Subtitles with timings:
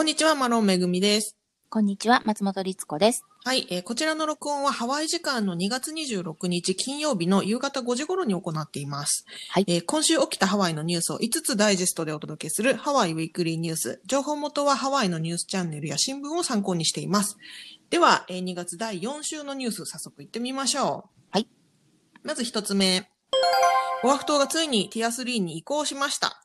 [0.00, 1.36] こんにちは、マロンめぐみです。
[1.68, 3.22] こんにちは、松本律子です。
[3.44, 9.26] はい、えーこちらの録音はハワイ時間の2月26日金曜日の夕方5時頃に行っています。
[9.50, 14.00] はいえー今週起きたハワイのニュースを5つダイジェストでお届けするハワイウィークリーニュース。
[14.06, 17.36] 情報元はハワイのニュースチャンネルや新聞を参考にしています。
[17.90, 21.28] では、えー2月第4週のニュース早速行ってみましょう。
[21.32, 21.48] はい。
[22.22, 23.10] まず1つ目。
[24.02, 26.42] オアフ島がついにティア3に移行しました。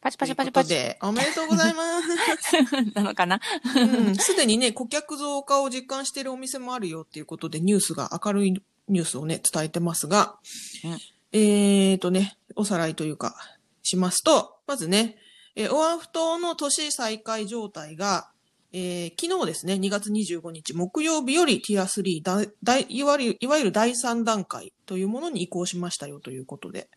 [0.00, 0.74] パチパチパチパチ。
[1.02, 2.94] おめでとうございます。
[2.94, 3.38] なのかな？
[3.76, 8.52] うんすでにね、顧客増加を実感しているお店もあるよっていうことで、ニュースが明るい
[8.88, 10.36] ニュースをね、伝えてますが、
[10.84, 10.98] うん
[11.32, 13.36] えーとね、おさらいというか、
[13.82, 15.16] しますと、まずね、
[15.54, 18.30] えーオアフ島の都市再開状態が、
[18.72, 26.88] えー昨日ですね、2月25日木曜日よりティア3だだいいわゆる、いわゆる第3段階というものに移行しましたよということで。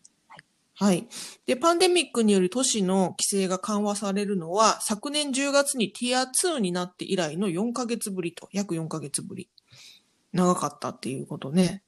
[0.76, 1.06] はい。
[1.46, 9.48] で、パンデミックにより都市の規制が緩和されるのは、昨年10月にティア2になって以来の4ヶ月ぶりと、約4ヶ月ぶり。
[10.32, 11.82] 長かったっていうことね。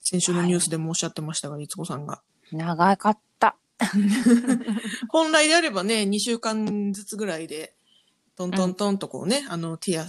[0.00, 2.22] 先週のニュースでもおっしゃってましたが、いつこさんが。
[2.52, 3.56] 長かった。
[5.08, 7.74] 本来であればね、2週間ずつぐらいで、
[8.36, 10.06] トントントンとこうね、あの、ティア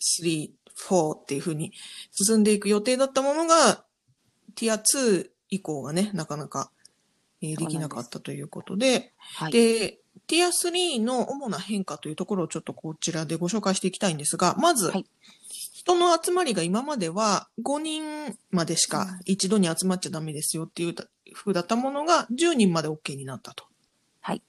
[0.00, 0.50] 3、
[0.88, 1.72] 4っていう風に
[2.12, 3.84] 進んでいく予定だったものが、
[4.54, 6.70] ティア2以降がね、なかなか、
[7.54, 9.52] できなかったということで、はい。
[9.52, 15.06] で、ティア3の主な変化というところをちょっとこちらでご紹介していきたいんですが、まず、はい
[15.86, 20.94] 人の集まりが今までは5人までしか一度に集まっちゃダメですよっていう
[21.32, 23.66] 風だったものが10人まで OK になったと。
[24.20, 24.42] はい。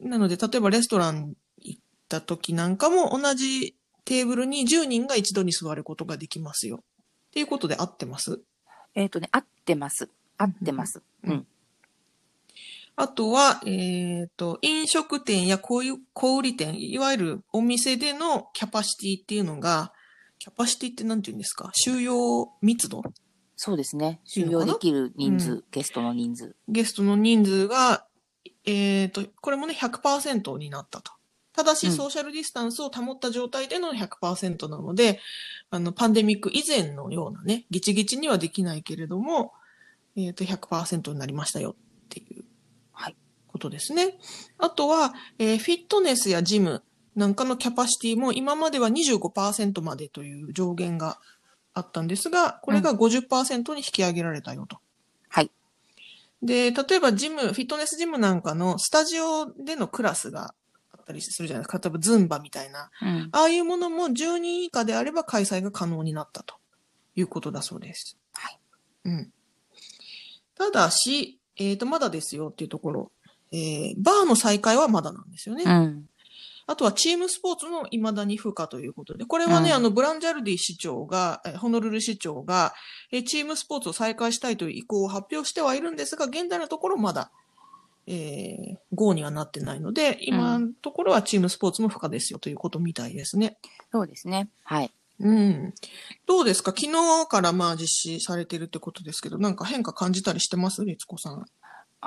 [0.00, 6.80] なので、例えばレストラン行った時なんかも同じテーブルに10人が一度に座ることができますよ。
[6.82, 8.38] っていうことで合ってます？
[8.94, 10.10] えっ、とね、合ってます。
[10.36, 11.00] 合ってます。
[11.24, 11.46] うんうん。
[12.98, 19.92] あとは、えっ、と、飲食店や小売小売店、いわゆるお店でのキャパシティっていうのが、
[20.38, 21.70] キャパシティって何て言うんですか？
[21.74, 23.02] 収容密度？
[23.56, 24.20] そうですね。
[24.24, 26.56] 収容できる人数、うゲストの人数。
[26.68, 28.06] ゲストの人数が、
[28.64, 31.12] えっ、と、これもね、100%になったと。
[31.52, 35.20] ただし、うんソーシャルディスタンスを保った状態での100%なので、
[35.70, 39.52] あの、パンデミック以前のようなね、ギチギチにはできないけれども、
[40.16, 41.74] えっ、と、100%になりましたよっ
[42.08, 42.45] ていう、はい
[43.56, 44.18] ことですね。
[44.58, 46.82] あとは、えーフィットネスやジム
[47.16, 51.18] なんかのキャパシティも今までは25%までという上限が
[51.72, 54.78] あったんですが、これが50%に引き上げられたよと。
[55.28, 55.50] はい。
[56.42, 60.54] で、例えばジム、フィットネスジムなんかのスタジオでのクラスが
[60.92, 61.78] あったりするじゃないですか。
[61.82, 62.90] 例えばズンバみたいな。
[63.00, 63.28] うん。
[63.32, 66.56] ああいうものも10人以下であれば開催が可能になったと
[67.14, 68.18] いうことだそうです。
[68.34, 68.58] はい。
[69.06, 69.32] うん。
[70.54, 73.12] ただし、えっ、と、まだですよっていうところ。
[73.56, 75.64] えー、バーの再開はまだなんですよね。
[75.64, 76.08] うん。
[76.68, 82.74] あとはチームスポーツの未だに不可ということで、これはね、うんあの、ブランジャルディ市長が、えホノルル市長が、
[83.12, 87.30] えチームスポーツを再開したいという意向を発表してはいるんですが、現在のところまだ、
[88.08, 93.58] えー、GO にはなってないので、今のところはチームスポーツも不可ですよということみたいですね。
[93.92, 94.48] そうですね。
[94.64, 94.92] はい。
[95.20, 95.72] うん。
[96.26, 96.72] どうですか？
[96.76, 100.84] 昨日からまあ実施されてるってことですけど、なんか変化感じたりしてます？
[100.84, 101.46] 律子さん。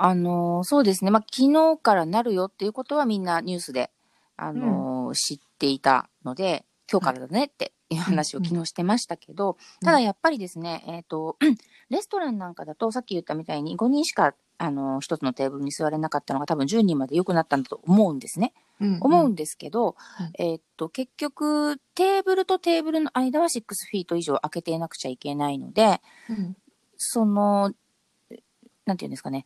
[0.02, 1.10] あのーそうですね。
[1.10, 3.90] まあ、昨日からなるよっていうことはみんなニュースで、
[4.36, 9.84] あのー知っていたので、今日からだねっていう話を昨日してましたけど、うん。
[9.84, 11.36] ただやっぱりですね、えっ、と、
[11.90, 18.54] レストランなんかだとさっき言ったみたいに5人しか、あのー一つのテーブルに座れなかったのが多分10人まで良くなったんだと思うんですね。
[18.80, 19.96] うん思うんですけど、
[20.38, 20.42] うん。
[20.42, 26.00] えっと、結局、テーブルとテーブルの間は6フィート以上空けていなくちゃいけないので、
[26.30, 26.56] うん。
[26.96, 27.74] その、
[28.86, 29.44] なんていうんですかね、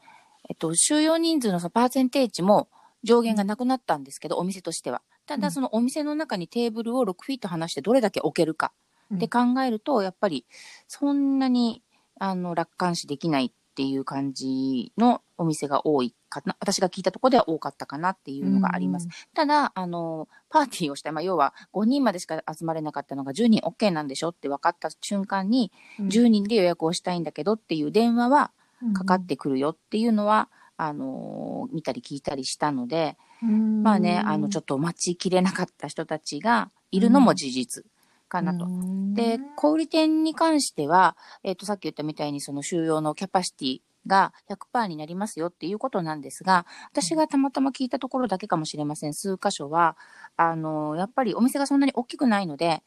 [0.48, 2.68] えっと、収容人数のそのパーセンテージも
[3.02, 5.02] 上限がなくなったんですけど、お店としては。
[5.26, 8.72] ただ、うんそのお店の中にテーブルを6フィート離してどれだけ置けるか
[9.14, 10.46] って考えると、やっぱり、
[10.88, 11.82] そんなに、
[12.18, 16.56] あの、楽観視できないっていう感じのお店が多いかな。
[16.60, 19.08] 私が聞いたところでは多かったかなっていうのがあります。
[19.34, 21.12] ただ、あの、パーティーをしたい。
[21.12, 28.52] まあ、要は5人までしか集まれなかったのが10人 OK なんでしょって分かった瞬間に、うん10人で予約をしたいんだけどっていう電話は
[28.92, 37.84] かかってくるよっていうのは、あの見たり聞いたりしたので、まあね、あの、ちょっっと待ちきれなかった人たちがいるのも事実
[38.28, 38.66] かなと。
[39.14, 49.14] で、小売店に関しては、えっ、と、さっき言ったみたいにその収容のキャパシティが100%になりますよっていうことなんですが、私がたまたま聞いたところだけかもしれません。
[49.14, 49.96] 数箇所は、
[50.36, 52.82] あの、やっぱりお店がそんなに大きくないので、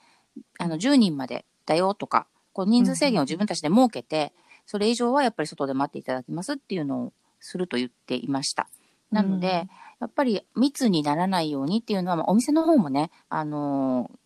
[0.60, 4.34] あの、10人までだよとか、こう人数制限を自分たちで設けて、
[4.68, 8.70] それ以上はやっぱり外で待っていただきますっていうのをすると言っていました。
[9.12, 9.68] なので、
[10.00, 14.18] やっぱり密にならないようにっていうのは、まあ、お店の方もね、あのー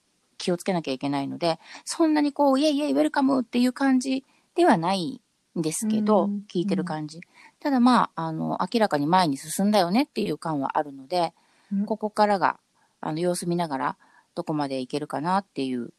[0.41, 5.21] 気をつけなきゃいけないので、そんなにこう、イェイイェイウェルカムっていう感じではない
[5.55, 7.21] んですけど、うん聞いてる感じ。
[7.59, 11.33] ただまあ、あの、明らかに前に進んだよねっていう感はあるので、
[11.71, 12.59] うんここからが、
[13.01, 13.97] あの、様子見ながら、
[14.33, 15.93] どこまでいけるかなっていう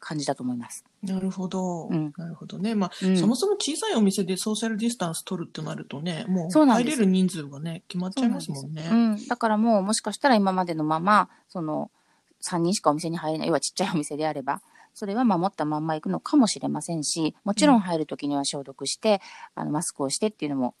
[0.00, 0.84] 感じだと思います。
[1.02, 1.88] なるほど。
[1.88, 2.74] うんなるほどね。
[2.74, 8.88] まあ、うんそもそも小さいお店でソーシャルディスタンス取るってなるとね、もう入れる人数がね、決まっちゃいますもんね。
[8.90, 9.26] うん。
[9.26, 11.90] だからもう、もしかしたら今までのまま、その、
[12.42, 14.62] 3人しかお店に入れない、要はちっちゃいお店であれば、
[14.94, 19.20] それは守ったまんま行くのかもしれませんし、もちろん入るときには消毒して、
[19.54, 20.74] あの、マスクをしてっていうのも、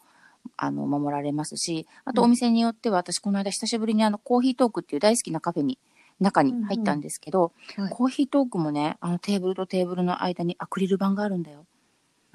[0.56, 5.78] あの、守られますし、あとうんお店によっては、私この間久しぶりにあの、コーヒートークっていう大好きなカフェに、
[6.20, 7.90] 中に入ったんですけど、はい。
[7.90, 11.66] コーヒートークもね、あのテーブルとテーブルの間にアクリル板があるんだよ。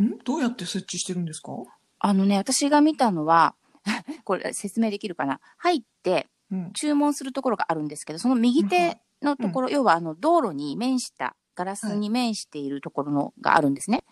[0.02, 0.18] ん？
[0.24, 1.52] どうやって設置してるんですか？
[2.00, 3.56] あのね、私が見たのは、
[4.24, 5.40] これ説明できるかな？
[5.58, 6.72] 入って、うん。
[6.74, 14.04] 注文するところがあるんですけど、その右手のところ、要はあの道路に面した、ガラスに面しているところのがあるんですね。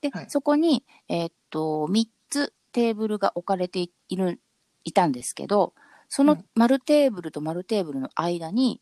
[0.00, 0.26] で、はい。
[0.28, 4.40] そこに、えーっと、3つテーブルが置かれている、
[4.84, 5.74] いたんですけど、
[6.08, 6.44] そのうん。
[6.54, 8.80] 丸テーブルと丸テーブルの間に、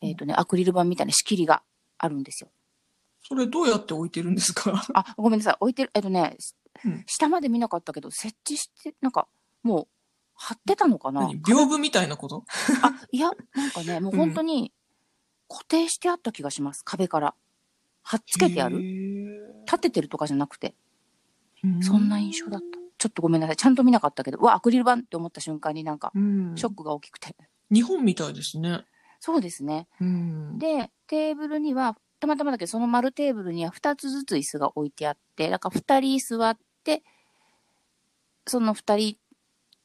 [0.00, 1.62] えーっとね、アクリル板みたいな仕切りが
[1.98, 2.50] あるんですよ。
[3.22, 4.84] それどうやって置いてるんですか？
[4.94, 5.56] あ、ごめんなさい。
[5.60, 6.36] 置いてる、えっとね、
[6.84, 9.26] うん下まで見なかったけど、設置して、なんか、
[9.62, 9.88] もう、
[10.34, 11.22] 貼ってたのかな？
[11.22, 11.42] 何？
[11.42, 12.44] 屏風みたいなこと？
[12.82, 14.72] あ、いや、なんかね、もう本当に
[15.48, 16.84] 固定してあった気がします。
[16.84, 17.34] 壁から。
[18.02, 20.74] 貼っつけてあるる立ててるとかじゃなくて。
[21.82, 22.66] そんな印象だった。
[22.96, 23.56] ちょっとごめんなさい。
[23.56, 26.52] ちゃんと見なかったけど、うわ、アクリル板って思った瞬間になんか、うん。
[26.56, 27.36] ショックが大きくて。
[27.70, 28.84] 日本みたいですね。
[29.20, 29.88] そうですね。
[30.00, 30.58] うん。
[30.58, 37.02] で、テーブルには、たまたまだけど、その丸テーブルには2つずつ椅子が置いてあって、だから2人座って、
[38.46, 39.18] その2人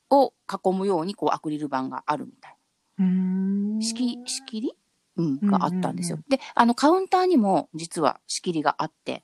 [0.09, 2.57] を囲むように、こう、アクリル板があるみたい
[2.99, 3.85] うんな。
[3.85, 4.73] 仕切り、仕切り
[5.15, 6.19] うん、うんがあったんですよ。
[6.27, 9.23] で、あの、カウンターにも実は仕切りがあって、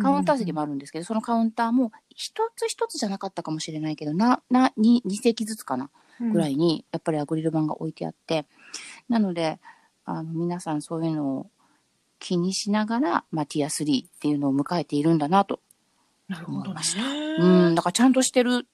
[0.00, 5.90] カウンター席もあるんですけど、そのカウンターも一つ一つじゃなかったかもしれないけど、な、な、に、2席ずつかな
[6.20, 6.52] ぐらい。
[6.52, 8.46] いに、やっぱりアクリル板が置いてあって、
[9.08, 9.58] なので、
[10.04, 11.50] あの、皆さんそういうのを
[12.18, 15.60] 気にしながら、まあ、ティア3っていうのを迎えているんだなと。
[16.28, 18.66] なるほどね思いましうん、だからちゃんとしてる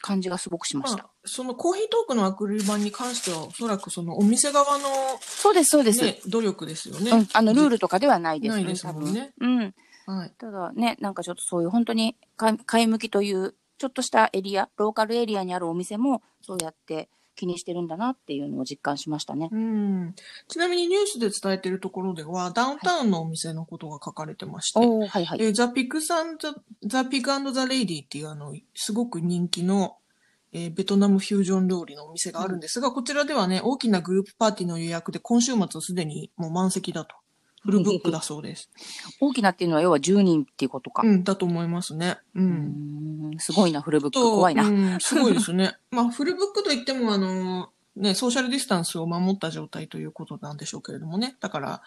[0.00, 1.04] 感じがすごくしました。
[1.04, 4.84] まあ、そのコーヒートークのアクリル板に関しては、おそらくそのお店側の、
[5.20, 6.02] そうです、そうです。
[6.02, 7.10] ね、努力ですよね。
[7.10, 9.74] うん、あの、ルールとかではないですないですもんねうん。
[10.06, 10.32] はい。
[10.36, 19.48] ただね、なんかちょっとそういう本当に買い向きという、ちょっとしたエリア、ローカルエリアにあるお店も、そうやって気にしてるんだなっていうのを実感しましたね。
[19.50, 20.14] うん。
[20.46, 24.84] ちなみにニュースで伝えているところでは、ダウンタウンのお店のことが書かれてまして、は
[25.18, 25.38] いはい。
[25.40, 29.96] えー The Pig and the、The Pig and the Lady っていうあの、すごく人気の、
[30.52, 37.16] えーベトナムフュージョン料理のお店があるんですが、こちらではね、大きなグループパーティーの予約で今週末すでにもう満席だと。
[37.62, 38.70] full book だそうです。
[39.20, 41.02] 大きなっていうのは要は10人っていうことか。
[41.04, 42.18] うん、だと思いますね。
[42.34, 42.40] う。
[42.40, 44.14] うんーん、すごいな、フルブック。
[44.14, 44.64] と怖いな。
[44.64, 45.76] うん、すごいですね。
[45.90, 51.36] まあ、フルブックといっても、あの、ね、ソーシャルディスタンスを守った状態ということなんでしょうけれどもね。
[51.40, 51.82] だから、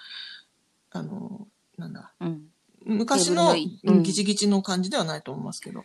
[0.92, 1.48] あの、
[1.78, 2.48] なんだ、うん。
[2.86, 5.84] 昔のギチギチの感じではないと思いますけど。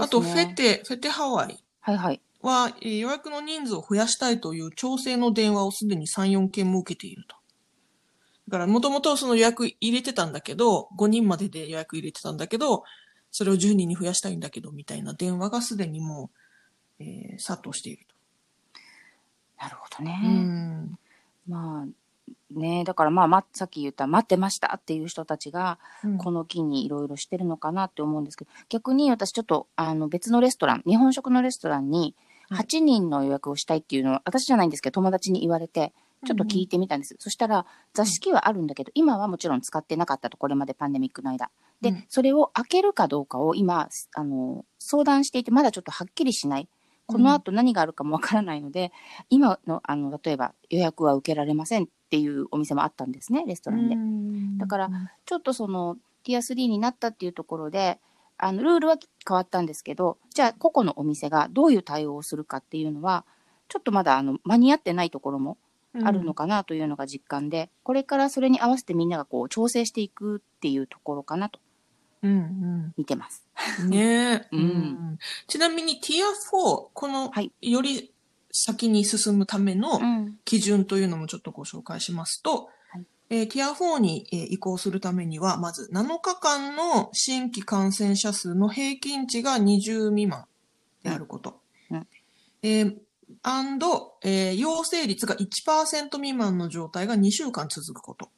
[0.00, 0.54] あと、フェ。
[0.54, 2.20] テ、フェテハワイはいはい。
[2.42, 7.36] は、えー予約の人数を増やしたいという調整の電話をすでに3、4件も受けていると。
[8.50, 12.82] だから、もともとその予約入れてたんだけど、5人までで予約入れてたんだけど、
[13.30, 16.30] それを10人に増やしたいんだけど、みたいな電話がすでにも
[16.98, 18.06] う、えー殺到している
[19.56, 20.02] なるほどと。
[20.02, 20.20] ね。
[20.24, 20.98] うん。
[21.46, 32.16] まあ、ねだからまあ、ま、さっき言った待ってましたっていう人たちが、うんこの機にいろいろしてるのかなって思うんですけど、逆に私ちょっとあの別のレストラン、日本食のレストランに
[32.48, 35.92] はい8人の予約をしたいっていうのは、私じゃないんですけど友達に言われて、
[36.26, 37.16] ちょっと聞いてみたんです。
[37.18, 41.50] そしたら、座敷はあるんだけど、今はもちろん使ってなかったと、これまでパンデミックの間。
[41.80, 46.68] で、うんそれを開けるかどうかを今、あの、相談していて、まだちょっとはっきりしない。
[47.06, 48.92] この後何があるかもわからないので、
[49.30, 53.96] 今の、あの、例えば予約は受けられませんっていうお店もあったんですね、レストランで。
[54.58, 54.90] だから
[55.24, 57.98] ちょっとその、ティア3になったっていうところで、
[58.36, 58.96] あの、ルールは
[59.26, 63.24] 変わったんですけど、じゃあ、個々のお店がどういう対応をするかっていうのは、
[63.68, 65.58] ちょっとまだ、あの、間に合ってないところも
[65.94, 71.60] あるのかなというのが実感で、これからそれに合わせてみんながこう、調整していくっていうところかなと
[72.22, 73.46] うん見てます。
[73.82, 73.90] うん。
[73.90, 78.12] ねえ、うんちなみに Tier 4、このはい、より
[78.52, 80.38] 先に進むためのうん。
[80.44, 90.46] 基準というのもちょっとご紹介しますと、はいえー、ティア4に、えー移行するためには、まず7日間の新規感染者数の平均値が20未満
[91.02, 91.60] であること。
[91.90, 92.08] うんうん
[92.62, 92.98] えー
[93.42, 98.30] えー陽性率が1%未満の状態が2週間続くこと。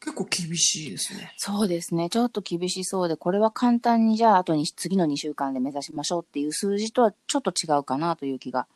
[0.00, 1.34] 結構厳しいですね。
[1.36, 2.08] そうですね。
[2.08, 8.66] ちょっと厳しそうで、これは簡単にじゃあ、後に次の2週間で目指しましょうっていう数字とはちょっと違うかなという気が、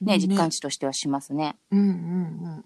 [0.00, 1.56] ね、実感値としてはしますね。
[1.70, 2.64] うんうんうん。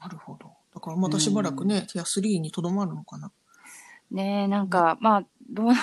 [0.00, 0.52] なるほど。
[0.74, 3.32] だからまたしばらくね、ティア3にとどまるのかな。
[4.10, 5.74] ねえ、なんか、まあ、どうな、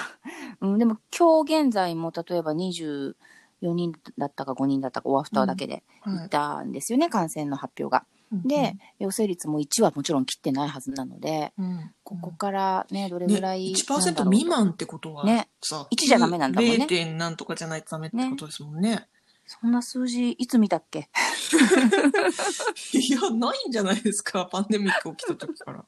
[0.61, 2.53] うん、でも今日現在も例えば
[3.63, 8.05] 24人だったか5人だったか、オアフターだけではいいたんですよね、感染の発表が。
[8.45, 14.23] で、陽性率も1はもちろん切ってないはずなので、うん、うんここからね、どれね、ぐらいなんだろう1%と。
[14.23, 16.87] 未満ってことはねさ、1じゃダメなんだもんね 0.
[16.87, 19.07] 点なんとかじゃないとダメってことですもんね。
[19.45, 21.09] そんな数字、いつ見たっけ？
[22.93, 25.85] いや、ないんじゃないですか、パンデミック起きた時から。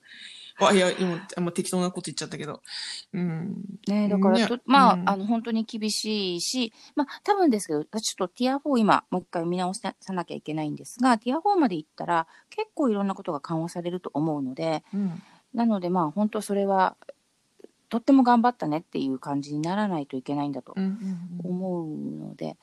[0.60, 2.62] あ、いや、今、あんま適当なこと言っちゃったけど。
[3.14, 3.56] うん。
[3.88, 15.22] ねだからねと、まあ、うんあの、本当に厳しいし、まあ、多分ですけど、ちょっとティア4今、もう一回見直さなきゃいけないんですが、ティア4まで行ったら、結構いろんなことが緩和されると思うので、うん。
[15.54, 16.96] なので、まあ、本当それは、
[17.90, 20.74] とっても頑張ったねっていう感じにならないといけないんだと
[21.44, 22.58] 思うので、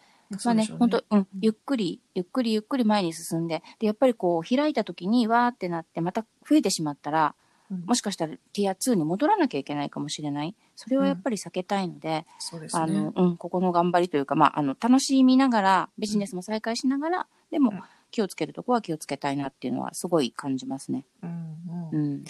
[0.45, 7.35] まあね本当、うん、ゆっくり、ゆっくりゆっくり前に進んで、で、やっぱりこう、開いた時にわーってなって、また増えてしまったら、
[7.73, 10.55] うんもしかしたらティア2に戻らなきゃいけないかもしれない。
[10.77, 12.27] それをやっぱり避けたいので、
[12.73, 13.13] あの、。
[13.17, 21.05] うん、ここの頑張りというか、まあ、あの、楽しみながら、ビジネスも再開しながら、でもうん、気をつけるとこは気をつけたいなっていうのは、すごい感じますね。
[21.23, 22.25] うん。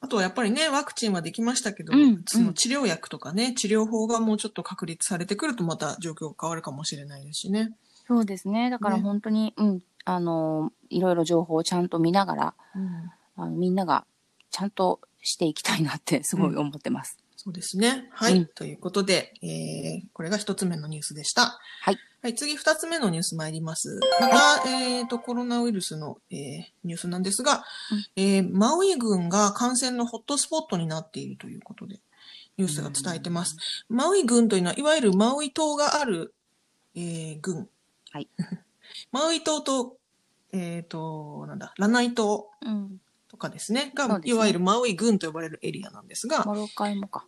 [0.00, 7.72] あとはやっぱりね、ワクチンはできましたけど、うんその治療薬とかね、治療法がもうちょっと確立されてくるとまた状況が変わるかもしれないですしね。
[8.06, 8.70] そうですね。
[8.70, 13.10] だからね本当に、うん、あの、いろいろ情報をちゃんと見ながら、うん。
[13.36, 14.04] あのみんなが
[14.50, 17.18] ちゃんとしていきたいなってすごい思ってます。
[17.36, 18.08] そうですね。
[18.12, 18.34] はい。
[18.36, 21.58] うんということで、えー、これが一つ目のニュースでした。
[21.82, 21.98] はい。
[22.20, 24.00] はい、次二つ目のニュース参ります。
[24.20, 26.38] また、えっ、と、コロナウイルスの、えー
[26.82, 27.64] ニュースなんですが、
[28.16, 32.00] えーマウイ郡が感染のホットスポットになっているということで、
[32.56, 33.56] ニュースが伝えてます。
[33.88, 36.34] マウイ郡というのは、いわゆるマウイ島がある、
[36.96, 37.68] えー郡。
[38.10, 38.28] はい。
[39.12, 39.96] マウイ島と、
[40.52, 43.00] えっ、と、なんだ、ラナイ島うん。
[43.38, 47.24] とかですね、が、ねいわゆるマウイ郡と呼ばれるエリアなんですが、モロカイもか。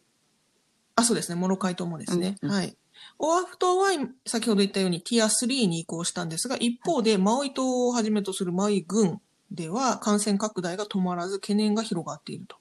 [0.96, 1.36] あ、そうですね。
[1.36, 2.36] モロカイ島もですね。
[2.42, 2.76] うんうんはい。
[3.18, 3.88] オアフ島は
[4.26, 12.56] 先ほど言ったようにティア3に移行したんですが、一方でマウイ島をはじめとするマウイ郡では感染拡大が止まらず懸念が広がっていると。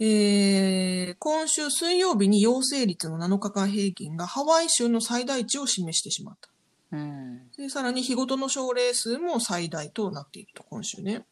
[0.00, 6.50] えー、今週水曜日に陽性率の7日間平均がハワイ州の最大値を示してしまった。
[6.96, 7.50] うん。
[7.56, 11.24] でで、さらに日ごとの症例数も最大となっていると、今週ね。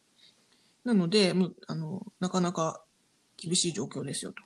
[0.84, 2.82] なので、もう、あの、なかなか
[3.36, 4.42] 厳しい状況ですよと。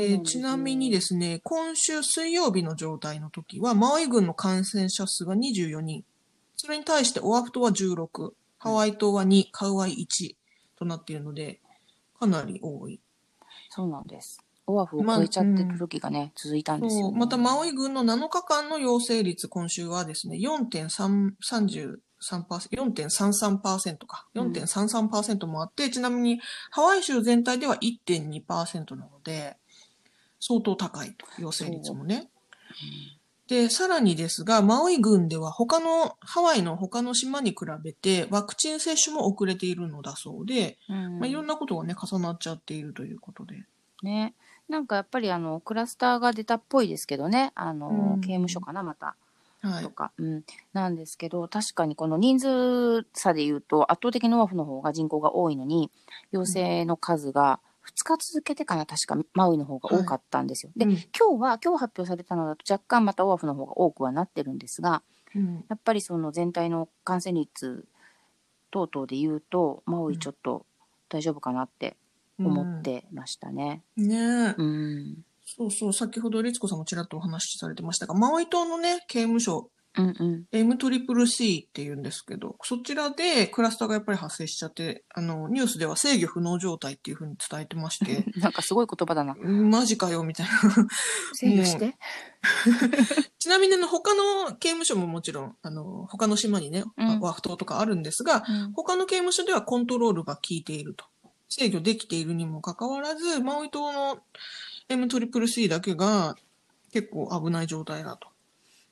[0.00, 6.04] えーちなみにですね、今週水曜日の状態の時は、マウイ郡の感染者数が24人。
[6.56, 10.34] それに対してオアフ島は16、ハワイ島は2、カウアイ1
[10.76, 11.60] となっているので、
[12.18, 13.00] かなり多い。
[13.70, 14.42] そうなんです。
[14.66, 17.18] オアフを超えちゃってる時がね、続いたんですよ、ね。
[17.18, 21.98] また、マウイ郡の7日間の陽性率、今週はですね、4.3、33%、
[22.36, 29.56] 4.33%か、4.33%もあって、ちなみにハワイ州全体では1.2%なので、
[30.40, 32.28] 相当高いと、陽性率もね。
[33.48, 43.64] で、さらにですが、マウイ郡では他の、ハワイの他の島に比べてワクチン接種も遅れているのだそうで、うんまあ、いろんなことがね、重なっちゃっているということで。
[44.02, 44.34] ね。
[44.68, 47.52] なんかやっぱりあの、クラスターが出たっぽいですけどね。
[47.54, 49.16] あの、うん刑務所かな、また。
[49.60, 49.90] はいと。
[49.90, 50.44] か、うん。
[50.72, 55.90] なんですけど、確かにこの人数差で言うと、圧倒的にオアフの方が人口が多いのに、
[56.30, 60.72] 陽性の数が2日続けてかな、確かマウイの方が多かったんですよ。
[60.76, 65.02] で、うん今日は、今日発表されたのだと若干またオアフの方が多くはなってるんですが、
[65.34, 67.86] うんやっぱりその全体の感染率
[68.70, 70.66] 等々で言うと、マウイちょっと
[71.08, 71.96] 大丈夫かなって
[72.38, 73.82] 思ってましたね。
[73.96, 74.54] ねえ。
[74.56, 75.24] うん。
[75.56, 80.44] そうそう、先ほど律子さんもちらっとお話しされてましたが、マウイ島のね、刑務所、うんうん。
[80.52, 89.34] M トリプル C って言うんですけど、そちらでクラスターがやっぱり発生しちゃって、あの、ニュースでは制御不能状態っていうふうに伝えてまして、 なんかすごい言葉だな。
[89.34, 90.52] マジかよ、みたいな。
[91.34, 91.96] 制御して？
[93.40, 101.06] ちなみにあの、他の刑務所ももちろん、あの、他の島にね、うんワフ島とかあるんですが、うん他の刑務所ではコントロールが効いていると。
[101.48, 104.18] 制御できているにもかかわらず、マウイ島の
[104.88, 106.36] M トリプル C だけが
[106.92, 108.28] 結構危ない状態だと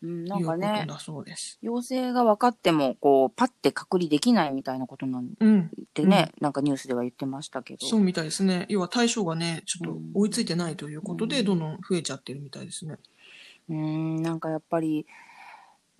[0.03, 1.59] うん、いなんかね、だそうです。
[1.62, 5.71] 陽性が分かっても、こう、パッて隔離できないみたいなことなんうん。
[5.95, 7.87] てね、なんかニュースでは言ってましたけど。
[7.87, 8.67] そうみたいですね。
[8.69, 12.97] 要は対象がね、ちょっと追いついてないということで、うんどんどん増えちゃってるみたいですね。
[13.71, 15.07] うーん、なんかやっぱり、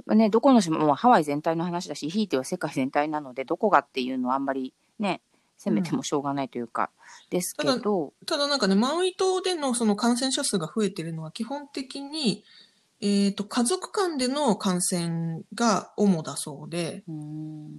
[0.09, 5.23] ね、どこの島もハワイ全体の話だし、ひいては世界全体なので、どこがっていうのはあんまりね、
[5.57, 6.91] 責めてもしょうがないというか、
[7.31, 12.45] ですけど、ただなんかね、マウイ島でのその感染者数が増えてるのは基本的に、
[13.01, 17.05] えっ、と、家族間での感染が主だそうで、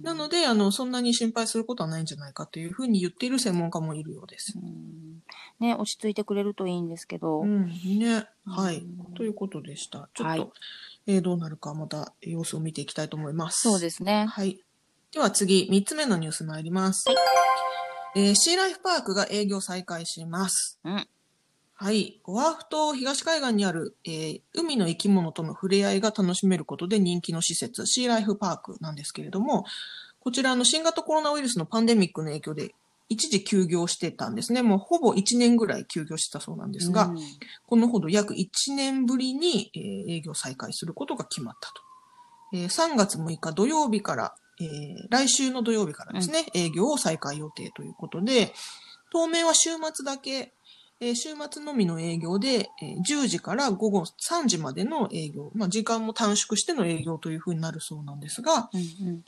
[0.02, 4.56] なので、あの、そんなに心配することはないんじゃないかというふうに言っている専門家もいるようです。
[4.56, 5.22] うん
[5.60, 8.28] ね、落ち着いてくれるといいんですけど、うん、ね。
[8.46, 9.14] はいうん。
[9.14, 10.08] ということでした。
[10.14, 10.50] ちょっと、はい
[11.06, 13.62] えーどうなるかまた様子を見ていきたいと思います。
[13.62, 14.26] そうですね。
[14.26, 14.60] はい。
[15.12, 17.06] では次、三つ目のニュース参ります。
[18.14, 20.78] えーシーライフパークが営業再開します。
[20.84, 21.06] うん
[21.80, 22.20] はい。
[22.24, 29.64] オアフ島東海岸にある、えー海の生き物との触れ合いが楽しめることで人気の施設、シーライフパークなんですけれども、
[30.20, 32.74] こちらの新型コロナウイルスのパンデミックの影響で
[33.08, 34.62] 一時休業してたんですね。
[34.62, 37.18] もうほぼ1年ぐらい休業してたそうなんですが、うん
[37.66, 41.74] このほど約1年ぶりに、えー営業再開することが決まったと。
[42.52, 48.52] えー3月6日土曜日から、えー来週の土曜日からですね、営業を再開予定ということで、
[49.10, 50.52] 当面は週末だけ、
[51.00, 59.24] えー週末のみの営業で、えー10時から午後3時までの営業、まあ時間も短縮しての営業というふうになるそうなんですが、うんうん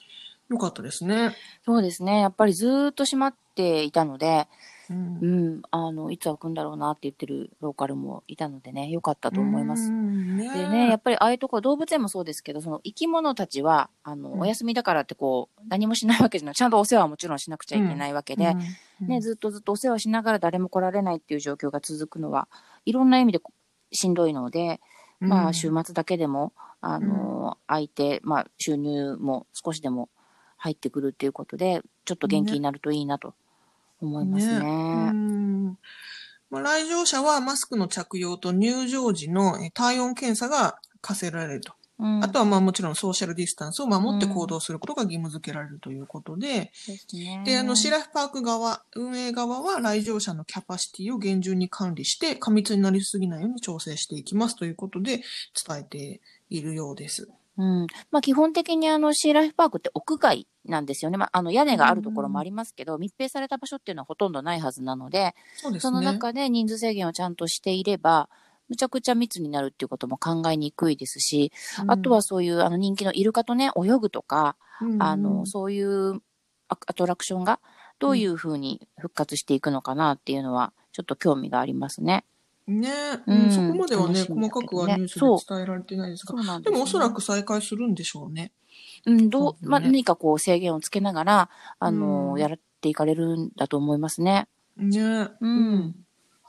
[0.51, 1.37] よかったですね。
[1.65, 2.23] そうですね。
[2.23, 4.49] やっぱりずーっと閉まっていたので、
[4.91, 5.19] うん。
[5.21, 5.27] う
[5.59, 9.89] ん、あの、いつ開くんだろうなって言ってるローカルもいたのでね、良かったと思いまうす。
[9.89, 10.37] ん。
[10.37, 10.53] ね。
[10.53, 14.41] でね、やっぱりああいうところ、動物園もそうですけど、その生き物たちは、あの、うん。
[14.41, 16.55] お休みだからってこう、何もしないわけじゃない。
[16.57, 18.57] ちゃんとお世話はもちろんしなくちゃいけないわけで、
[19.01, 19.07] うん。
[19.07, 22.49] ね、ずっとずっとお世話しながら誰も来られないっていう状況が続くのは、
[22.85, 23.41] いろんな意味で
[23.93, 24.81] しんどいので、
[25.21, 30.09] まあ、週末だけでも、あの、空いて、まあ、収入も少しでも
[30.57, 33.35] 入ってくるっていうことで、ちょっと元気になるといいなと
[34.01, 34.55] 思いますね。
[34.59, 35.79] うん
[36.51, 41.73] まあ、来場者はマスクの着用と入場時のえー体温検査が課せられると。
[41.73, 47.43] うんあとはまあもちろんソーシャルディスタンスを守って行動することが義務付けられるということで、ですね。
[47.45, 55.23] で、あの、シーライフパーク側、運営側は来場者のキャパシティを厳重に管理して、過密になりすぎないように調整していきますということで
[55.67, 57.29] 伝えているようです。
[57.59, 57.87] うん。
[58.11, 61.17] まあ基本的にあのシーライフパークって屋外なんですよね。
[61.17, 65.81] まああの屋根があるところもありますけど、密閉された場所っていうのはほとんどないはずなので、そね。
[65.81, 68.29] その中で人数制限をちゃんとしていれば、
[68.69, 76.21] むちゃくちゃ密になるっていうことも考えにくいですし、うんあとは、そういうあの人気のイルカとね、泳ぐとか、うんあの、そういう
[76.69, 77.61] アアトラクションが
[77.99, 82.25] どういうふうに復活していくのかなっていうのは、ちょっと興味がありますね。
[82.67, 82.91] ね、
[83.27, 88.53] ううんん、そこまではね、ね細かくはニュースで伝えられてないですが、そうなんでもおそらく、く再開するんでしょうね。
[89.07, 94.49] うん、どう、そうねまあ、何かこう制限をつけながら、あの、うんやっていかれるんだと思いますね。
[94.77, 95.29] ね。
[95.41, 95.95] うん。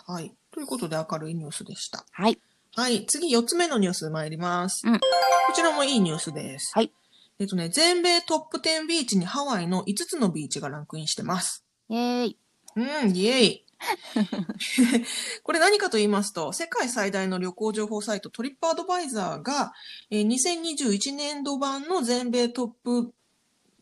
[0.07, 0.33] はい。
[0.51, 2.05] ということで明るいニュースでした。
[2.11, 2.39] はい。
[2.75, 3.05] はい。
[3.05, 4.87] 次、4つ目のニュース参ります。
[4.87, 4.99] うん
[5.47, 6.71] こちらもいいニュースです。
[6.73, 6.93] はい。
[7.39, 11.65] えっとね、全米トップ10ビーチにハワイの5つのビーチがランクインしてます。
[11.89, 12.37] イェーイ。
[12.77, 13.65] うん、イェイ。
[15.43, 19.73] これ何かと言いますと、世界最大の旅行情報サイトトリップアドバイザーが、
[20.09, 23.13] えー2021年度版の全米トップ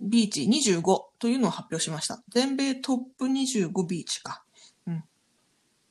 [0.02, 0.82] ビーチ25
[1.20, 2.24] というのを発表しました。
[2.30, 4.44] 全米トップ25ビーチか。
[4.88, 5.04] うん。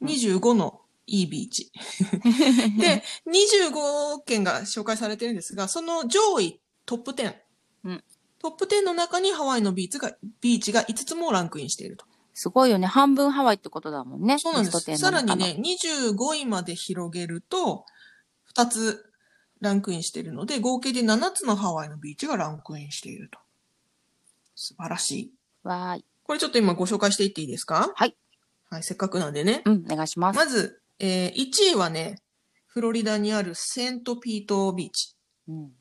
[0.03, 1.71] 25のいいビーチ。
[2.79, 7.35] で、25件が紹介されてるんですが、その上位トップ10。
[7.85, 8.05] うん
[8.40, 12.07] トップ10の中にハワイのビーチが、ビーチが5つもランクインしていると。
[12.38, 12.87] すごいよね。
[12.87, 14.38] 半分ハワイってことだもんね。
[14.38, 15.01] そうなんでベスト10す。
[15.03, 17.85] さらにね、25位まで広げると、
[18.55, 19.11] 2つ
[19.61, 23.40] ランクインしているので、合計で7つのハワイのビーチがランクインしていると。
[24.55, 25.33] 素晴らしい。
[25.64, 26.05] わーい。
[26.22, 27.92] これちょっと今ご紹介していっていいですか？
[27.94, 28.16] はい。
[28.70, 29.62] はい、せっかくなんでね。
[29.64, 30.37] うん、お願いします。
[30.37, 32.22] まず、えー1位はね、
[32.66, 35.16] フロリダにあるセントピートビーチ
[35.48, 35.72] うん。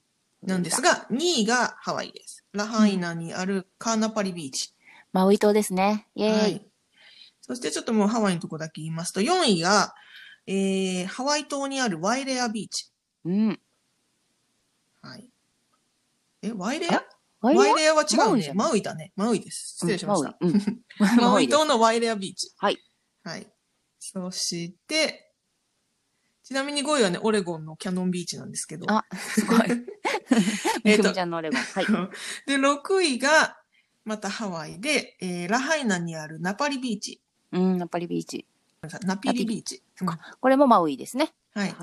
[0.41, 2.45] なんですが、2位がハワイです。
[2.53, 4.73] ラハイナにあるカーナパリビーチ。
[5.13, 6.07] マウイ島ですね。
[6.15, 6.39] イェーイ。
[6.39, 6.67] はい。
[7.41, 9.93] そしてちょっともうハワイのとこだけ言いますと、4位が、
[10.45, 12.91] えー、ハワイ島にあるワイレアビーチ。
[13.25, 13.59] うん。
[15.01, 15.29] はい。
[16.41, 17.03] え、ワイレア？
[17.39, 18.51] ワワイレアは違うね。
[18.53, 19.11] マウイだね。
[19.15, 19.75] マウイです。
[19.79, 20.37] 失礼しました。
[20.39, 20.53] うん
[21.17, 21.47] マウイ。
[21.47, 22.51] 島島のワイレアビーチ。
[22.57, 22.77] はい。
[23.23, 23.47] はい。
[23.99, 25.33] そして、
[26.43, 28.85] ちなみに5位はね、オレゴンのキャノンビーチなんですけど。
[28.89, 29.59] あ、すごい。
[30.85, 31.59] えっとちゃんのオレゴン。
[31.59, 31.85] はい。
[32.47, 33.56] で、6位が、
[34.07, 37.19] またハワイで、えー、ラハイナにあるナパリビーチ。
[37.51, 38.45] うん、ナパリビーチ。
[39.01, 39.83] ナピリビーチ。
[40.01, 41.33] うんはこれもマウイですね。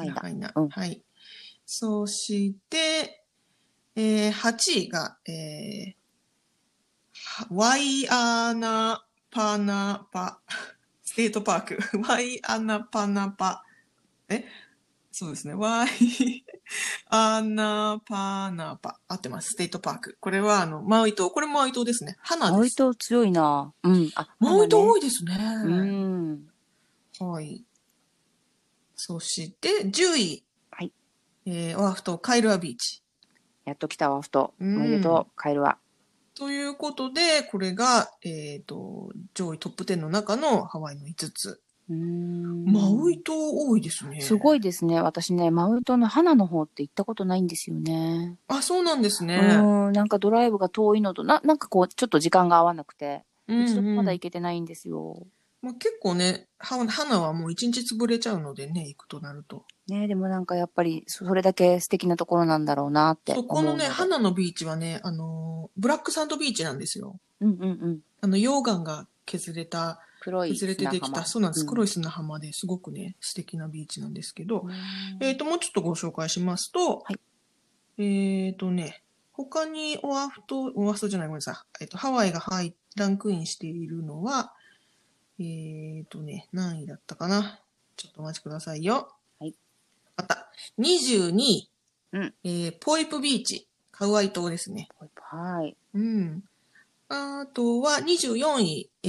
[0.05, 0.09] い。
[0.09, 1.03] ラハイナはい。
[1.67, 3.27] そして、
[3.95, 4.57] えー、8
[4.87, 5.95] 位が、えー、
[7.13, 10.41] はワイアナパナパ、
[11.03, 11.79] ステートパーク。
[12.09, 13.65] ワイアナパナパ。
[14.31, 14.47] え？
[15.17, 15.55] そうですね。
[15.55, 16.45] ワイ、
[17.07, 18.99] アナパナパ。
[19.07, 19.51] 合ってます。
[19.51, 20.19] ステートパーク。
[20.19, 21.31] これは、あの、マウイ島。
[21.31, 22.17] これもマウイ島ですね。
[22.19, 22.75] ハナ、マウイです。
[22.75, 24.11] 島強いなうん。
[24.17, 25.01] あ、マウイ島多い。
[25.01, 25.37] いですね。
[25.39, 26.51] うん。
[27.21, 27.65] はい。
[28.97, 30.45] そして、10位。
[30.73, 30.93] はい。
[31.47, 33.01] えー、オアフ島カイルアビーチ。
[33.67, 34.53] やっと来たわ、オアフ島。
[34.61, 35.79] おめでとう、カイルア。
[36.35, 41.63] ということで、これが、えっ、と、上位トップ10の中のハワイの5つ。
[41.89, 44.21] マウイ島多いですね。
[44.21, 45.01] すごいですね。
[45.03, 48.37] 私ね、マウイ島の花の方って行ったことないんですよね。
[48.49, 49.37] あ、そうなんですね。
[49.37, 49.93] うん。
[49.93, 55.27] なんかドライブが遠いのと、な、なんかこう、ちょっと時間が合わなくて、うんうんまだ行けてないんですよ。
[55.61, 59.65] まあ、結構ね、は花はもう一日潰れちゃうのでね、行くとなると。
[59.89, 63.45] ねでもなんかやっぱり、そそれだけ素敵なところなんだろうなってそ。
[63.45, 67.19] このね、花のビーチはね、あのー、ブラックサンドビーチなんですよ。
[67.41, 68.01] うんうんうん。
[68.21, 71.67] あの、溶岩が削れた、黒い削れてできた、そうなんです。
[71.67, 71.87] 黒い。
[71.87, 74.73] い砂浜ですごくね、素敵なビーチなんですけど、うん
[75.21, 77.21] えっ、と、もうちょっとご紹介しますと、はい
[78.03, 81.83] えっ、とね、他にオアフ島、オアフ島じゃない、ごめんなさい。
[81.83, 84.55] えっ、と、ハワイが入っランクインしているのは、
[85.39, 87.61] えっ、とね、何位だったかな？
[87.97, 89.15] ちょっとお待ちくださいよ。
[89.41, 89.55] はい。
[90.17, 90.51] あった。
[90.79, 91.71] 22位、
[92.13, 94.89] うんえーポイプビーチ、カウアイ島ですね。
[95.17, 95.77] はい。
[95.95, 96.45] うん。
[97.09, 99.09] あとは24位、え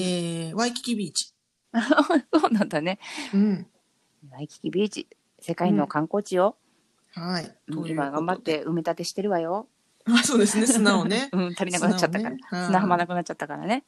[0.52, 1.34] ーワイキキビーチ。
[2.34, 3.00] そうなんだね。
[3.34, 3.68] うん。
[4.32, 5.08] ワイキキビーチ、
[5.40, 6.58] 世界の観光地よ。
[7.14, 7.46] はい。
[7.46, 8.42] いう今頑張っ。
[8.42, 9.68] て埋め立てしてるわよ。
[10.06, 11.30] あ、そうですね、砂をね。
[11.34, 12.30] うん、足りなくなっちゃったから。
[12.30, 13.86] 砂をねはい砂浜なくなっちゃったからね。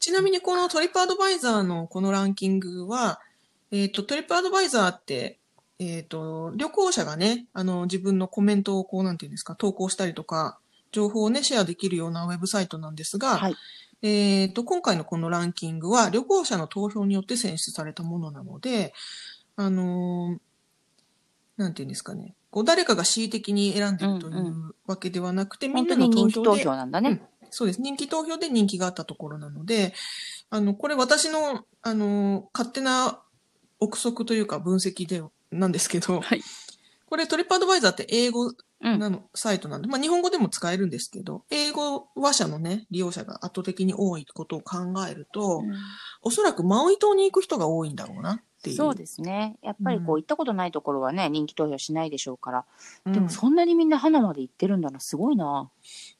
[0.00, 3.20] ちなみにこのトリップアドバイザーのこのランキングは、
[3.70, 5.38] えっ、と、トリップアドバイザーって、
[5.78, 10.58] えっ、と、旅行者がね、あの、自分のコメントをこう、なんていうんですか、投稿したりとか、
[10.92, 13.56] 情報をね、シェアできるようなウェブサイトなんですが、はい。
[14.00, 18.92] えっ、と、今回のこのランキングは旅行者の投票によって選出されたものなので、
[19.56, 20.38] あのー
[21.56, 27.20] なんていうんですかね、こう、誰かが恣意的に選んでるというんうわけではなくて、み本当んなの投に人気投票で票なんだね。
[27.50, 27.80] そうです。
[27.82, 29.92] 人気投票で人気があったところなので、
[30.50, 33.20] あの、これ私の、あの、勝手な
[33.80, 36.42] 憶測というか分析で、なんですけど、はい
[37.08, 38.56] これトリップアドバイザーって英語うん。
[38.80, 45.62] なの、サイトなんで、まあ日本語でも使えるんですけど、英語話者のね、利用者が圧倒的に多いことを考えると、
[46.22, 48.76] おそらくマウイ島に行く人が多いんだろうなっていう。
[48.76, 49.56] そうですね。
[49.62, 52.64] やっぱりこう、うん行ったことないところはね、人気投票しないでしょうから。
[53.06, 55.70] うんでもそんなにみんな花まで行ってるんだな、すごいな。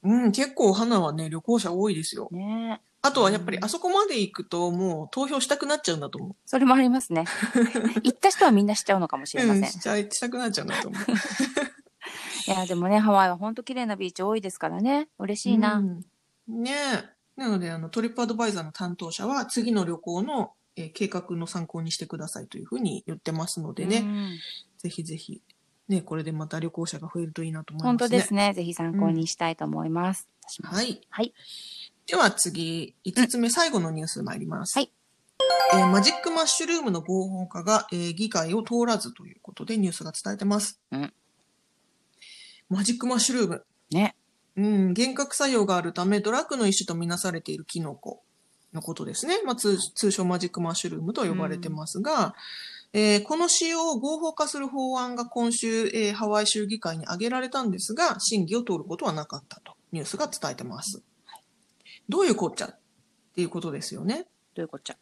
[0.03, 2.29] うん、結構花はね、旅行者多いですよ。
[2.33, 6.37] ねあとはやっぱりあそこまで行くともう投票したくなっちゃうんだと思う。
[6.45, 7.25] それもありますね。
[8.03, 9.63] 行った人はみんなしちゃうのかもしれません。
[9.63, 11.03] うん、しちゃいしたくなっちゃうんだと思う。
[12.49, 15.09] いや、でもね、ハワイは本当綺麗なビーチ多いですからね。
[15.19, 15.75] 嬉しいな。
[15.77, 16.05] うん
[16.49, 17.41] ねえ。
[17.41, 24.39] なので、あの、トリップアドバイザーの担当者は、次の旅行の、えー計画の参考にしてくださいというふうに言ってますのでね、うん
[24.79, 25.43] ぜひぜひ、
[25.89, 27.89] ね、これでまた旅行者が増えるといいなと思いますね。
[27.89, 28.53] 本当ですね。
[28.55, 30.29] ぜひ参考にしたいと思います。
[30.49, 31.01] 私もはい。
[31.11, 31.35] はい。
[32.07, 34.79] では次、5つ目、最後のニュース参ります。
[34.79, 34.93] はい。
[35.75, 40.81] えーマジックマッシュルームの合法化が、えー議会を通らずということでニュースが伝えてます。
[40.93, 41.13] うん
[42.69, 43.67] マジックマッシュルーム。
[43.91, 44.15] ね。
[44.57, 48.23] うん、幻覚作用があるため、ドラッグの一種とみなされているキノコ
[48.73, 49.41] のことですね。
[49.45, 52.35] まあ、通通称マジックマッシュルームと呼ばれてますが、
[52.93, 61.03] えーこの使用を合法化する法案が今週、えーハワイ州議会に挙げられたんですが、審議を通ることはなかったとニュースが伝えてます。
[62.09, 62.79] どういうこっちゃっ
[63.35, 64.27] ていうことですよね。
[64.55, 64.97] どういうこっちゃ？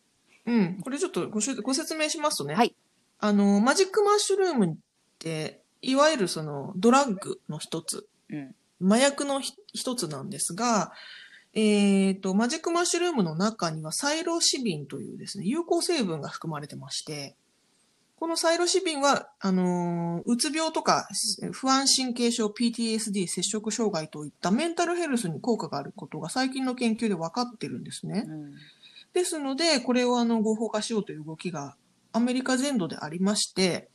[0.47, 0.81] うん。
[0.83, 2.55] これちょっとごご説明しますとね。
[2.55, 2.75] はい。
[3.21, 4.75] あの、マジックマッシュルームっ
[5.19, 8.55] て、いわゆるそのドラッグの一つうん。
[8.85, 10.93] 麻薬のひ一つなんですが、
[11.55, 17.37] えっ、と、マジックマッシュルームの中にはサイロシビンというですね、有効成分が含まれてまして、
[18.17, 21.07] このサイロシビンは、あのーうつ病とか
[21.53, 28.25] 不安神経症、PTSD、摂食障害といったメンタルヘルスに効果があることが最近の研究で分かってるんですね。
[28.27, 28.55] うん。
[29.13, 31.77] ですので、これをあの合法化しようという動きが
[32.13, 33.89] アメリカ全土でありまして、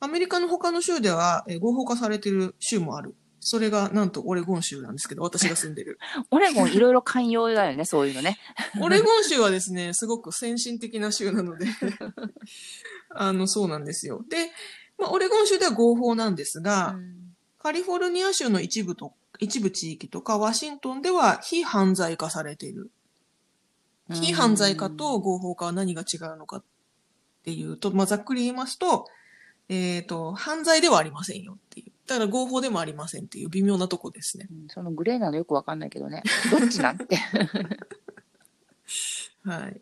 [0.00, 3.14] アメリカの他の州ではえー合法化されている州もある。
[3.40, 5.98] それがなんとオレゴン州なんですけど、私が住んでる。
[6.30, 8.38] オレゴンいろいろ寛容だよね、そういうのね。
[8.80, 11.66] オレゴン州はですね、すごく先進的な州なので、
[13.10, 14.22] あの、そうなんですよ。
[14.28, 14.50] で、
[14.98, 16.96] まあ、オレゴン州では合法なんですが、
[17.58, 22.90] カリフォルニア州の一部と、一部地域とかワシントンでは非犯罪化されている。
[24.12, 26.64] 非犯罪化と合法化は何が違うのかっ
[27.44, 29.06] ていうと、まあ、ざっくり言いますと、
[29.70, 31.92] えっ、と、犯罪ではありませんよっていう。
[32.08, 34.48] だから合法でもありませんっていう微妙なとこですね。
[34.50, 36.24] うんそのグレーなのよくわかんないけどね。
[36.50, 37.16] どっちなんて。
[39.44, 39.80] はい。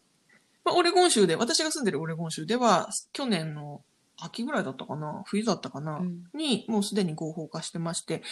[0.63, 3.83] まあ、オレゴン州で、私が住んでるオレゴン州では、去年の
[4.19, 8.23] 秋ぐらいだったかな冬だったかな、うんに、もうすでに合法化してまして、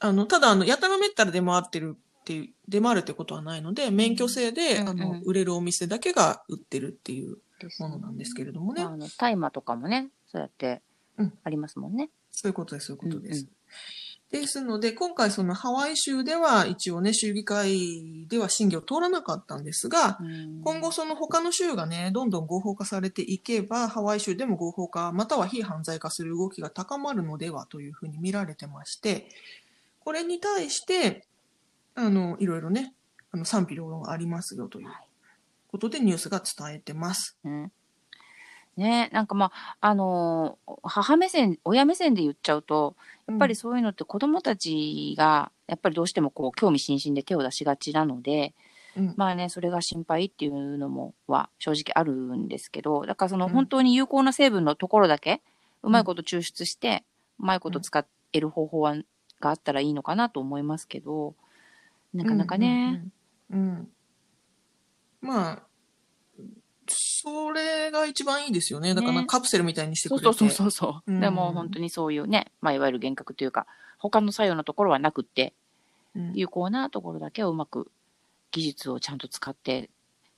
[0.00, 7.36] あの、ただ、あの、やたらめったら出回ってるっていう、出回るってことはないので、免許制で、うんうんあの、売れるお店だけが売ってるっていう
[7.78, 8.86] ものなんですけれどもね。
[9.18, 10.82] 大麻とかもね、そうやって
[11.16, 12.10] うんありますもんね。
[12.30, 13.40] そういうことです、そういうことです。
[13.42, 13.48] うん
[14.30, 29.30] ですので、今回そのハワイ州では一応ね、州議会では審議を通らなかったんですが、うん今後その他の州がね、どんどん合法化されていけば、ハワイ州でも合法化、または非犯罪化する動きが高まるのではというふうに見られてまして、
[30.00, 31.26] これに対して、
[31.94, 32.92] あの、いろいろね、
[33.30, 35.08] あの賛否両論がありますよというはい
[35.70, 37.36] ことでニュースが伝えてます。
[37.44, 37.72] うん
[38.78, 39.10] ね。
[39.12, 48.54] なんかまあ、あのー母目線、親目線で言っちゃうと、やっぱりそういうのって子供たちが、やっぱりどうしてもこう、興味津々で手を出しがちなので、
[48.96, 53.52] うん、まあね、それが心配っていうのも、は正直あるんですけど、だからそのうん。
[53.52, 55.42] 本当に有効な成分のところだけ、
[55.82, 57.04] うまいこと抽出して、
[57.38, 58.96] うまいこと使える方法は、
[59.40, 61.34] があったらいいのかなと思いますけど、
[62.14, 63.02] なかなかね、
[63.50, 63.58] うん。
[63.58, 63.68] うん。
[63.68, 63.88] うん。
[65.20, 65.67] まあ、
[66.88, 68.94] それが一番いいですよね。
[68.94, 70.24] だからねカプセルみたいにしてくれて。
[70.24, 71.12] そうそうそうそう。
[71.12, 73.66] うんでも本当にそういうね、まあ、いわゆる幻覚というか、
[73.98, 75.54] 他の作用のところはなくって、
[76.14, 77.90] うん有効なところだけをうまく
[78.50, 79.90] 技術をちゃんと使って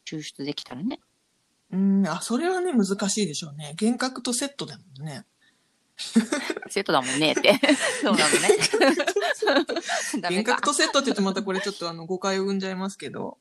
[0.06, 1.00] 抽出できたらね。
[1.72, 3.76] うん、あ、それはね、難しいでしょうね。
[3.80, 5.24] 幻覚とセットだもんね。
[6.68, 7.60] セットだもんねって。
[8.02, 8.48] そうなのね。
[10.22, 10.62] 幻覚。
[10.62, 13.38] とセットって言うとまたこれちょっとあの誤解を生んじゃいますけど。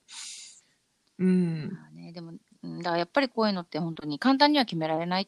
[1.17, 1.69] うん。
[1.71, 5.27] まあね、でも、うんだからやっぱりこういうのって本当に簡単には決められないん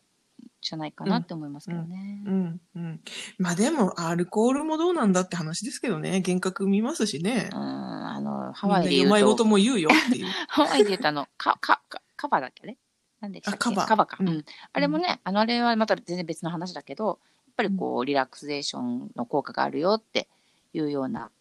[0.61, 2.23] じゃないかなって思いますけどね。
[2.25, 2.61] うん。
[2.75, 3.01] うん。
[3.37, 6.19] まあでも、アルコールもどうなんだって話ですけどね。
[6.19, 7.55] 幻覚見ますしねう。
[7.55, 10.25] ん、あの、ハワイで言うと、なうまいことも言うよっていう。
[10.49, 12.77] ハワイで言うとあの、か、か、かカバだっけね
[13.19, 13.57] なんでしたっけ？
[13.57, 14.17] あカバカバか。
[14.19, 14.45] ううんん。
[14.73, 20.27] あれもね、あの、あれはまた全然別の話だけど、やっぱりこう、リラクゼーションの効果があるよって
[20.73, 21.31] いうような、まあ、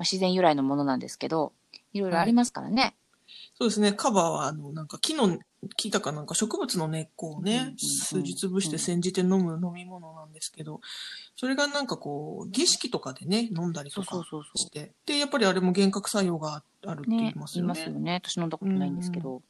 [0.00, 1.52] 自然由来のものなんですけど、
[1.92, 2.94] いろいろありますからね。
[3.56, 3.92] そうですね。
[3.92, 5.38] カバは、あの、なんか木の、
[5.76, 10.80] 木だかなんか植物の根っこをね、うん数日潰して煎じて飲む飲み物なんですけど、
[11.36, 14.92] それがなんかこう、儀式とかでね、飲んだりそとかうそうそうそして。
[15.06, 17.10] で、やっぱりあれも幻覚作用があるってう。
[17.10, 17.72] 言ねいますよね。
[17.74, 18.20] 言いますよね。
[18.24, 19.42] 私飲んだことないんですけど。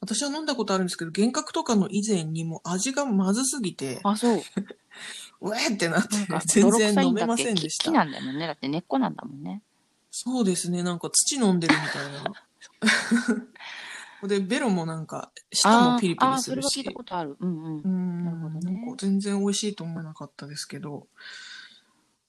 [0.00, 4.42] 私は飲んだことあるんですけど、幻覚とかの以前にも味がまずすぎて、あ、そう。
[5.42, 7.84] うえーってなって全泥然飲めませんでした。
[7.84, 8.46] 木木なんだもんね。
[8.46, 9.62] だって根っこなんだもんね。
[10.10, 10.82] そうですね。
[10.82, 12.32] なんか土飲んでるみたいな。
[14.26, 16.92] で、ベロもなんか、舌もピリピリするしそれは聞いた。
[16.92, 17.36] ことある。
[17.38, 17.88] うんうんう。
[17.88, 21.06] んなるほどねなんか全然美味しいと思わなかったですけど。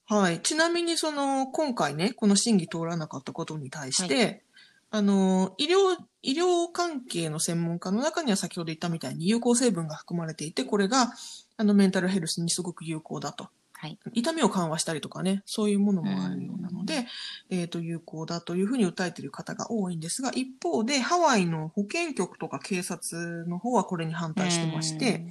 [0.06, 0.42] はい。
[0.42, 4.44] ちなみに、その、今回ね、この審議通らなかったことに対して、
[4.90, 11.14] あの、医療、医療関係の専門家の中には先ほど言ったみたいに有効成分が含まれていて、これが、
[11.58, 13.50] あの、メンタルヘルスにすごく有効だと。
[13.80, 14.00] はい。
[14.14, 17.06] 痛みを緩和したりとかね、そういうものもあるようなので、
[17.52, 25.26] えっ、と、有効だというふうに訴えている方が多いんですが、一方で、ハワイの保健局とか警察の方はこれに反対してまして、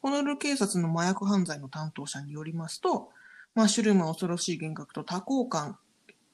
[0.00, 3.10] ホノルル警察の麻薬犯罪の担当者によりますと、
[3.54, 5.78] マッシュルームは恐ろしい幻覚と多幸感、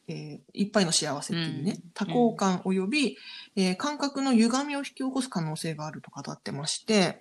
[0.07, 1.91] えーいっぱいの幸せっていうね、うん。
[1.95, 3.17] 多幸感及び、
[3.57, 7.21] えー感覚の歪みを引き起こす可能性があると語ってまして、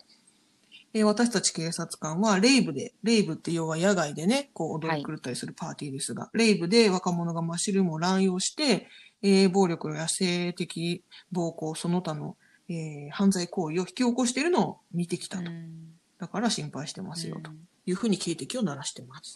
[0.93, 8.87] えー私たち警察官はレイブで、レイブって要は野外でね、こう踊り狂ったりするパーティーですが、レイブで若者がマッシュルームを乱用して、
[9.21, 12.35] えー暴力や性的暴行、その他の、
[12.69, 15.49] えー犯罪行為を引き起こしているのを見てきたと。
[15.49, 19.35] うんだから心配してますよとうんいうふうに警笛を鳴らしてます。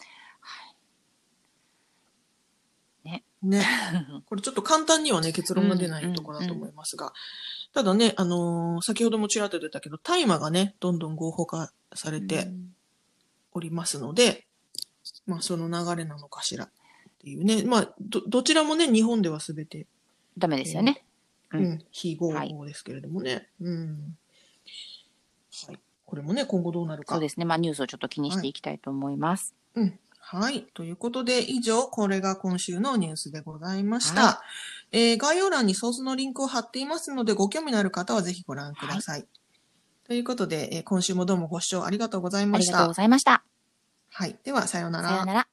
[3.04, 3.24] ね。
[3.42, 3.64] ね。
[4.26, 7.12] これちょっと簡単にはね、結論が出ないところだと思いますが、
[7.76, 12.50] ただね、あのー先ほどもちらっと出たけど、大麻がね、どんどん合法化されて
[13.52, 14.46] おりますので、
[15.26, 16.70] まあその流れなのかしらっ
[17.18, 19.86] ていうね、まあど、どちらもね、日本ではすべて、
[20.38, 21.04] ダメですよね。
[21.52, 23.46] ううんん、非合法ですけれどもね。
[23.60, 24.16] うん。
[25.66, 25.78] はい。
[26.06, 27.16] これもね、今後どうなるか。
[27.16, 27.44] そうですね。
[27.44, 29.54] まあニュースをちょっと気にしていきたいと思います。
[29.74, 29.98] うん。
[30.28, 30.64] はい。
[30.74, 34.22] ということで、以上、これが今週のニュースでございました。
[34.22, 34.42] は
[34.90, 39.26] えー概要欄にソースのリンクを貼っていますので、ご興味のある方はぜひご覧ください。
[40.06, 42.92] ということで、えー今週もどうもご視聴ありがとうございましたありがとうご。
[42.94, 43.44] ざいました。
[44.10, 44.36] はい。
[44.42, 45.26] では、さようならさよう。
[45.26, 45.46] なら。